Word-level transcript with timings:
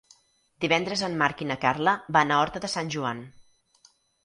Divendres 0.63 1.03
en 1.07 1.17
Marc 1.19 1.43
i 1.45 1.47
na 1.51 1.59
Carla 1.67 1.95
van 2.19 2.33
a 2.33 2.41
Horta 2.47 2.65
de 2.67 2.73
Sant 2.79 2.93
Joan. 2.99 3.25